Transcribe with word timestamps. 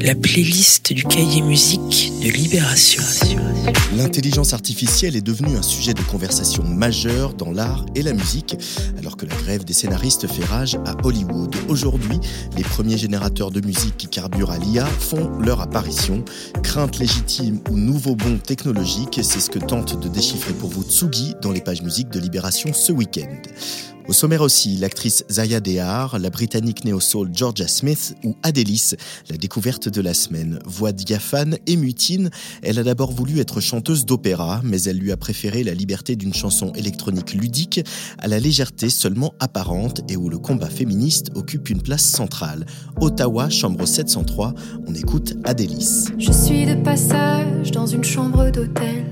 la 0.00 0.14
playlist 0.14 0.92
du 0.92 1.04
cahier 1.04 1.42
musique 1.42 2.12
de 2.22 2.28
Libération. 2.30 3.02
L'intelligence 3.96 4.52
artificielle 4.52 5.16
est 5.16 5.22
devenue 5.22 5.56
un 5.56 5.62
sujet 5.62 5.94
de 5.94 6.02
conversation 6.02 6.64
majeur 6.64 7.34
dans 7.34 7.50
l'art 7.50 7.86
et 7.94 8.02
la 8.02 8.12
musique, 8.12 8.56
alors 8.98 9.16
que 9.16 9.26
la 9.26 9.34
grève 9.34 9.64
des 9.64 9.72
scénaristes 9.72 10.26
fait 10.26 10.44
rage 10.44 10.76
à 10.86 10.96
Hollywood. 11.04 11.54
Aujourd'hui, 11.68 12.18
les 12.56 12.64
premiers 12.64 12.98
générateurs 12.98 13.50
de 13.50 13.60
musique 13.64 13.96
qui 13.96 14.08
carburent 14.08 14.50
à 14.50 14.58
l'IA 14.58 14.86
font 14.86 15.30
leur 15.38 15.60
apparition. 15.60 16.24
Crainte 16.62 16.98
légitime 16.98 17.60
ou 17.70 17.76
nouveau 17.76 18.14
bond 18.16 18.38
technologique, 18.38 19.20
c'est 19.22 19.40
ce 19.40 19.50
que 19.50 19.58
tente 19.58 20.00
de 20.00 20.08
déchiffrer 20.08 20.52
pour 20.54 20.70
vous 20.70 20.82
Tsugi 20.82 21.34
dans 21.42 21.52
les 21.52 21.60
pages 21.60 21.82
musiques 21.82 22.10
de 22.10 22.20
Libération 22.20 22.72
ce 22.72 22.92
week-end. 22.92 23.95
Au 24.08 24.12
sommaire 24.12 24.42
aussi, 24.42 24.76
l'actrice 24.76 25.24
Zaya 25.28 25.58
Dehar, 25.58 26.20
la 26.20 26.30
britannique 26.30 26.84
néo-soul 26.84 27.28
Georgia 27.32 27.66
Smith 27.66 28.14
ou 28.22 28.36
Adélis, 28.44 28.94
la 29.28 29.36
découverte 29.36 29.88
de 29.88 30.00
la 30.00 30.14
semaine. 30.14 30.60
Voix 30.64 30.92
diaphane 30.92 31.58
et 31.66 31.76
mutine, 31.76 32.30
elle 32.62 32.78
a 32.78 32.84
d'abord 32.84 33.10
voulu 33.10 33.40
être 33.40 33.60
chanteuse 33.60 34.06
d'opéra, 34.06 34.60
mais 34.62 34.80
elle 34.82 34.98
lui 34.98 35.10
a 35.10 35.16
préféré 35.16 35.64
la 35.64 35.74
liberté 35.74 36.14
d'une 36.14 36.34
chanson 36.34 36.72
électronique 36.74 37.34
ludique 37.34 37.80
à 38.18 38.28
la 38.28 38.38
légèreté 38.38 38.90
seulement 38.90 39.34
apparente 39.40 40.02
et 40.08 40.16
où 40.16 40.28
le 40.28 40.38
combat 40.38 40.70
féministe 40.70 41.30
occupe 41.34 41.68
une 41.68 41.82
place 41.82 42.04
centrale. 42.04 42.64
Ottawa, 43.00 43.48
chambre 43.50 43.86
703, 43.86 44.54
on 44.86 44.94
écoute 44.94 45.34
Adélis. 45.42 46.04
Je 46.16 46.30
suis 46.30 46.64
de 46.64 46.76
passage 46.76 47.72
dans 47.72 47.86
une 47.86 48.04
chambre 48.04 48.50
d'hôtel 48.50 49.04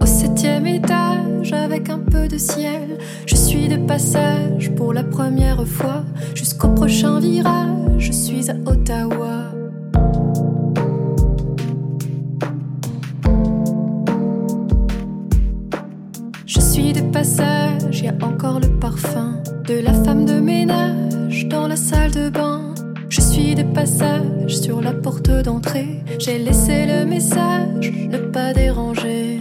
au 0.00 0.06
septième 0.06 0.66
étage 0.66 1.52
avec 1.52 1.90
un 1.90 1.98
peu 1.98 2.28
de 2.28 2.38
ciel. 2.38 2.97
Je 3.26 3.34
suis 3.34 3.68
de 3.68 3.76
passage 3.76 4.70
pour 4.74 4.92
la 4.92 5.04
première 5.04 5.66
fois 5.66 6.04
jusqu'au 6.34 6.68
prochain 6.68 7.20
virage. 7.20 7.98
Je 7.98 8.12
suis 8.12 8.50
à 8.50 8.54
Ottawa. 8.66 9.52
Je 16.46 16.60
suis 16.60 16.92
de 16.92 17.00
passage, 17.12 18.00
y 18.02 18.08
a 18.08 18.14
encore 18.22 18.60
le 18.60 18.68
parfum 18.78 19.42
de 19.66 19.80
la 19.80 19.92
femme 19.92 20.24
de 20.24 20.40
ménage 20.40 21.46
dans 21.48 21.66
la 21.66 21.76
salle 21.76 22.12
de 22.12 22.30
bain. 22.30 22.74
Je 23.08 23.20
suis 23.20 23.54
de 23.54 23.62
passage 23.62 24.56
sur 24.56 24.80
la 24.80 24.92
porte 24.92 25.30
d'entrée. 25.30 26.02
J'ai 26.18 26.38
laissé 26.38 26.86
le 26.86 27.04
message, 27.04 27.92
ne 28.10 28.18
pas 28.18 28.52
déranger. 28.52 29.40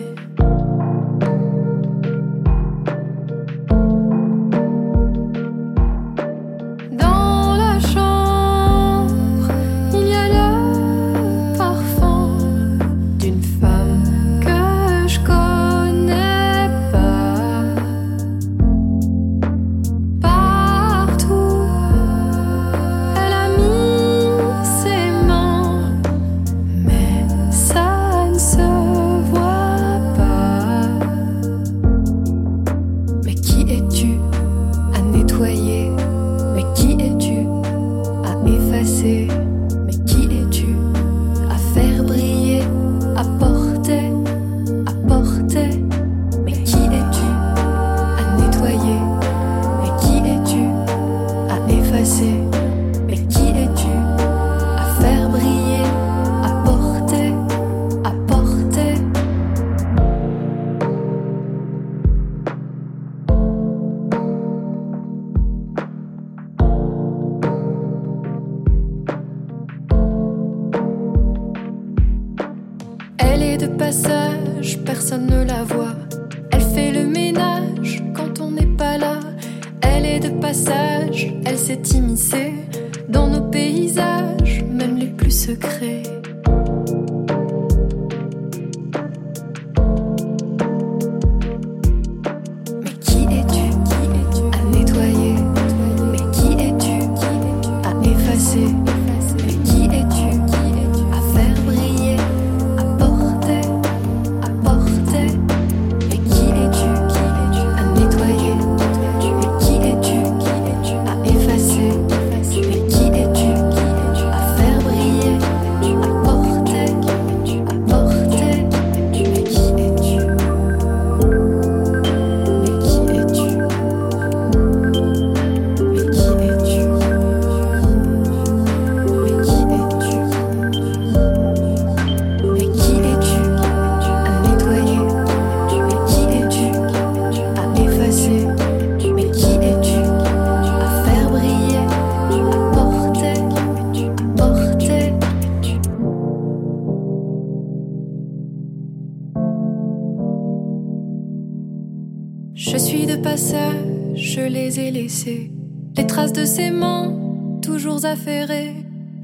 Affairées. 158.05 158.75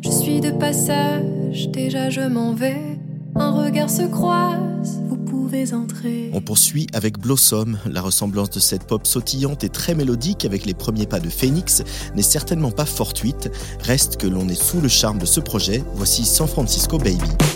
Je 0.01 0.09
suis 0.09 0.41
de 0.41 0.51
passage, 0.51 1.69
déjà 1.69 2.09
je 2.09 2.21
m'en 2.21 2.53
vais. 2.53 2.97
Un 3.35 3.51
regard 3.51 3.89
se 3.89 4.03
croise, 4.03 4.99
vous 5.07 5.17
pouvez 5.17 5.73
entrer. 5.73 6.29
On 6.33 6.41
poursuit 6.41 6.87
avec 6.93 7.17
Blossom. 7.17 7.77
La 7.85 8.01
ressemblance 8.01 8.49
de 8.49 8.59
cette 8.59 8.85
pop 8.85 9.07
sautillante 9.07 9.63
et 9.63 9.69
très 9.69 9.95
mélodique 9.95 10.45
avec 10.45 10.65
les 10.65 10.73
premiers 10.73 11.07
pas 11.07 11.19
de 11.19 11.29
Phoenix 11.29 11.83
n'est 12.15 12.21
certainement 12.21 12.71
pas 12.71 12.85
fortuite. 12.85 13.49
Reste 13.81 14.17
que 14.17 14.27
l'on 14.27 14.47
est 14.49 14.61
sous 14.61 14.81
le 14.81 14.89
charme 14.89 15.17
de 15.17 15.25
ce 15.25 15.39
projet. 15.39 15.83
Voici 15.95 16.25
San 16.25 16.47
Francisco 16.47 16.97
Baby. 16.97 17.52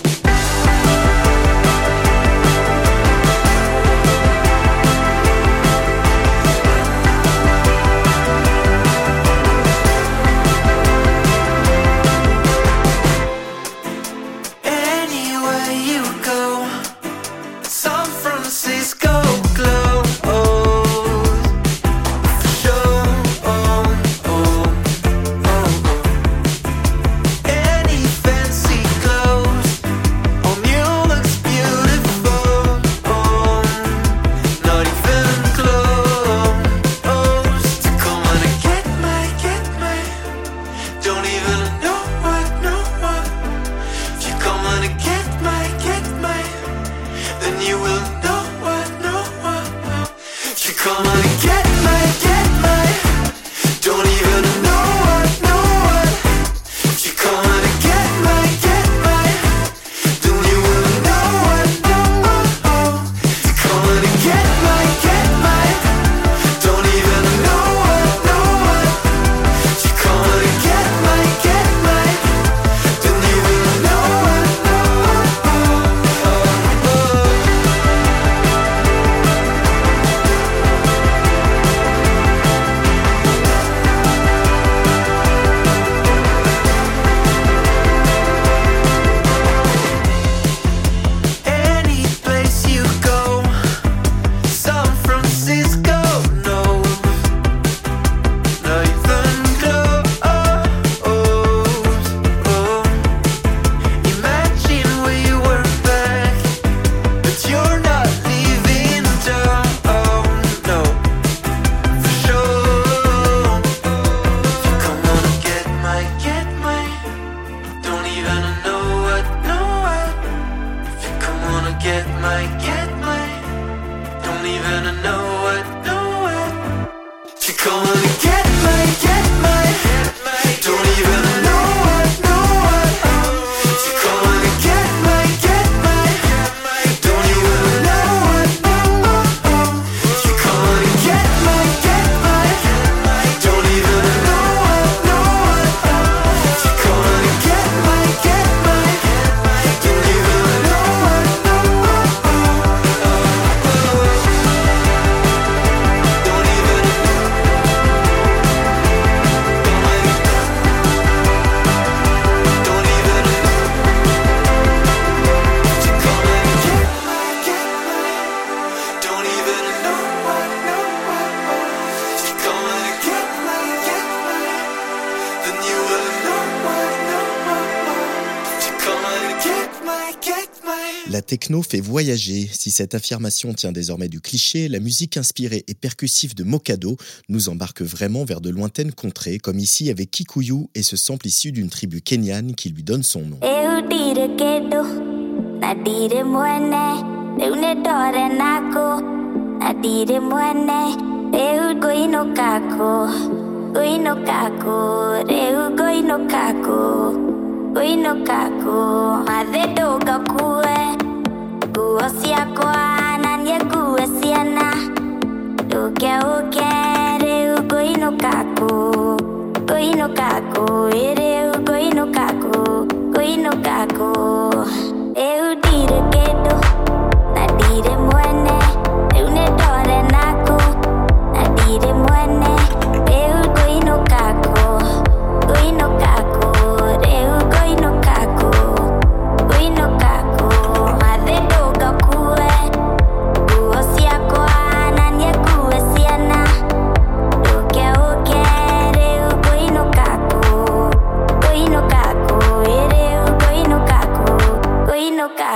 Techno 181.28 181.62
fait 181.62 181.80
voyager. 181.80 182.48
Si 182.50 182.70
cette 182.70 182.94
affirmation 182.94 183.52
tient 183.52 183.70
désormais 183.70 184.08
du 184.08 184.20
cliché, 184.20 184.66
la 184.66 184.80
musique 184.80 185.18
inspirée 185.18 185.62
et 185.68 185.74
percussive 185.74 186.34
de 186.34 186.42
Mokado 186.42 186.96
nous 187.28 187.50
embarque 187.50 187.82
vraiment 187.82 188.24
vers 188.24 188.40
de 188.40 188.48
lointaines 188.48 188.92
contrées, 188.92 189.38
comme 189.38 189.58
ici 189.58 189.90
avec 189.90 190.10
Kikuyu 190.10 190.68
et 190.74 190.82
ce 190.82 190.96
sample 190.96 191.26
issu 191.26 191.52
d'une 191.52 191.68
tribu 191.68 192.00
kenyane 192.00 192.54
qui 192.54 192.70
lui 192.70 192.82
donne 192.82 193.02
son 193.02 193.20
nom. 193.20 193.40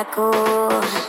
Ngũinũka 0.02 1.01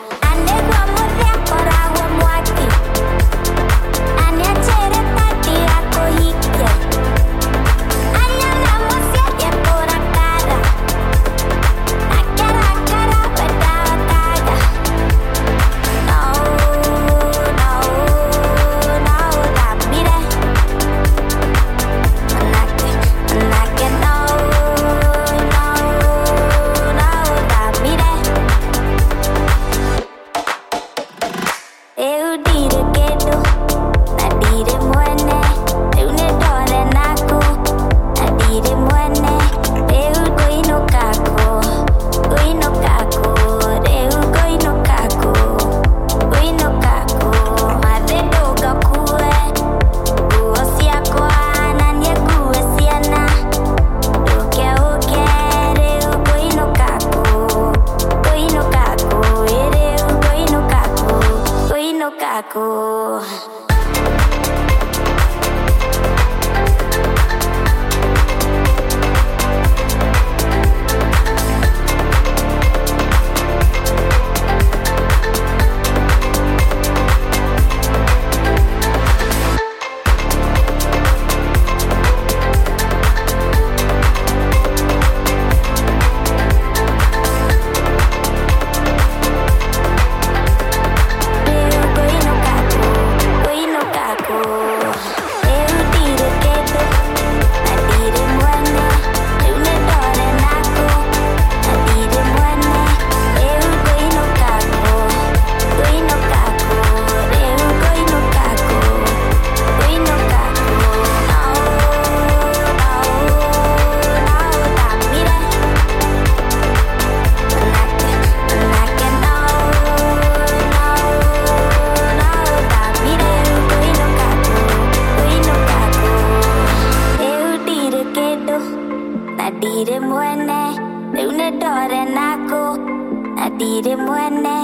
na 133.63 133.69
ndirĩ 133.69 133.95
mwene 133.95 134.55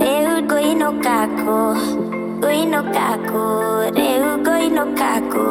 rĩu 0.00 0.34
ngũinũka 0.46 1.16
kũ 1.40 1.58
ngũinũka 2.38 3.06
kũ 3.28 3.42
rĩu 3.96 4.30
ngũinũka 4.42 5.12
kũ 5.32 5.46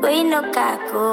ngũinũka 0.00 0.68
kũ 0.88 1.04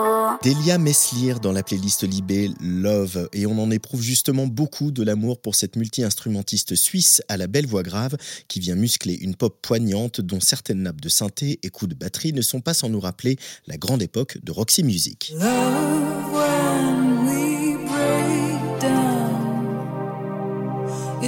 Delia 0.44 0.78
Meslier 0.78 1.40
dans 1.40 1.52
la 1.52 1.64
playlist 1.64 2.04
Libé 2.04 2.50
Love 2.62 3.30
et 3.34 3.46
on 3.46 3.58
en 3.58 3.72
éprouve 3.72 4.02
justement 4.02 4.48
beaucoup 4.48 4.92
de 4.92 5.04
l'amour 5.04 5.42
pour 5.42 5.56
cette 5.56 5.76
multi-instrumentiste 5.76 6.76
suisse 6.76 7.22
à 7.28 7.38
la 7.38 7.48
belle 7.48 7.68
voix 7.68 7.84
grave 7.84 8.18
qui 8.48 8.60
vient 8.60 8.76
muscler 8.76 9.16
une 9.16 9.36
pop 9.36 9.58
poignante 9.62 10.22
dont 10.22 10.40
certaines 10.40 10.84
nappes 10.84 11.02
de 11.02 11.10
synthé 11.10 11.60
et 11.64 11.70
coups 11.70 11.90
de 11.90 11.96
batterie 11.96 12.34
ne 12.34 12.42
sont 12.42 12.62
pas 12.62 12.74
sans 12.76 12.90
nous 12.90 13.00
rappeler 13.00 13.38
la 13.68 13.78
grande 13.78 14.04
époque 14.04 14.38
de 14.44 14.52
Roxy 14.52 14.84
Music. 14.84 15.34
Love 15.40 17.11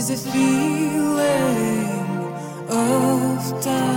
is 0.09 0.25
the 0.25 0.31
feeling 0.31 1.93
of 2.69 3.61
time. 3.61 3.92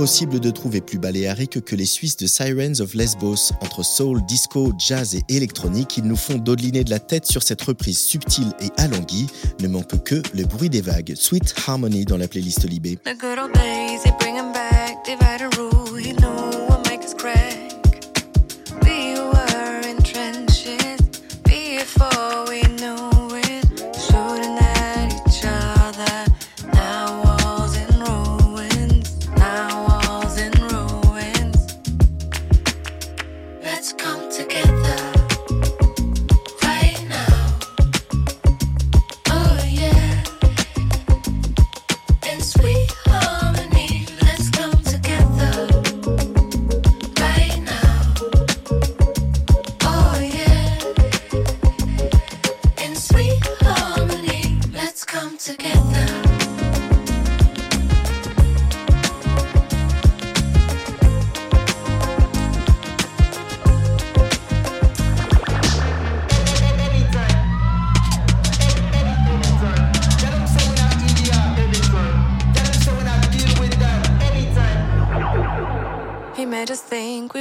impossible 0.00 0.40
de 0.40 0.50
trouver 0.50 0.80
plus 0.80 0.96
baléarique 0.96 1.62
que 1.62 1.76
les 1.76 1.84
Suisses 1.84 2.16
de 2.16 2.26
Sirens 2.26 2.80
of 2.80 2.94
Lesbos. 2.94 3.52
Entre 3.60 3.82
soul, 3.82 4.24
disco, 4.24 4.72
jazz 4.78 5.14
et 5.14 5.22
électronique, 5.28 5.98
ils 5.98 6.04
nous 6.04 6.16
font 6.16 6.38
dodeliner 6.38 6.84
de 6.84 6.90
la 6.90 7.00
tête 7.00 7.26
sur 7.26 7.42
cette 7.42 7.60
reprise 7.60 7.98
subtile 7.98 8.50
et 8.62 8.70
alanguie. 8.80 9.26
Ne 9.60 9.68
manque 9.68 10.02
que 10.02 10.22
le 10.32 10.44
bruit 10.44 10.70
des 10.70 10.80
vagues. 10.80 11.12
Sweet 11.14 11.54
Harmony 11.66 12.06
dans 12.06 12.16
la 12.16 12.28
playlist 12.28 12.66
Libé. 12.66 12.98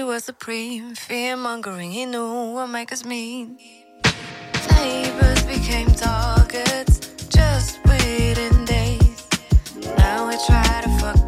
was 0.09 0.23
supreme. 0.23 0.95
Fear 0.95 1.37
mongering, 1.37 1.91
he 1.91 2.03
knew 2.03 2.53
what 2.53 2.65
make 2.65 2.91
us 2.91 3.05
mean. 3.05 3.59
Neighbors 4.71 5.43
became 5.43 5.85
targets, 5.85 6.93
just 7.29 7.77
waiting 7.85 8.65
days. 8.65 9.27
Now 9.99 10.27
we 10.27 10.35
try 10.47 10.81
to 10.83 10.89
fuck. 10.99 11.18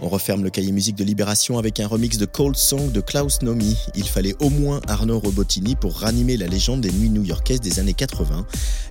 On 0.00 0.08
referme 0.08 0.42
le 0.42 0.50
cahier 0.50 0.72
musique 0.72 0.96
de 0.96 1.04
Libération 1.04 1.58
avec 1.58 1.80
un 1.80 1.86
remix 1.86 2.18
de 2.18 2.24
Cold 2.24 2.56
Song 2.56 2.90
de 2.92 3.00
Klaus 3.00 3.42
Nomi. 3.42 3.76
Il 3.94 4.08
fallait 4.08 4.34
au 4.40 4.48
moins 4.48 4.80
Arnaud 4.88 5.18
Robotini 5.18 5.76
pour 5.76 5.98
ranimer 5.98 6.36
la 6.36 6.46
légende 6.46 6.80
des 6.80 6.92
nuits 6.92 7.10
new-yorkaises 7.10 7.60
des 7.60 7.78
années 7.78 7.94
80. 7.94 8.46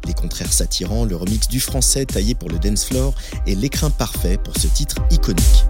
Les 0.06 0.14
contraires 0.14 0.54
s'attirant, 0.54 1.06
le 1.06 1.16
remix 1.16 1.48
du 1.48 1.60
français 1.60 2.06
taillé 2.06 2.36
pour 2.36 2.50
le 2.50 2.60
dance 2.60 2.86
floor 2.86 3.14
et 3.48 3.56
l'écrin 3.56 3.90
parfait 3.90 4.38
pour 4.38 4.56
ce 4.58 4.68
titre 4.68 4.96
iconique. 5.12 5.66